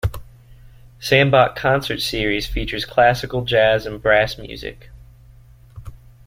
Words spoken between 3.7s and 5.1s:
and brass music.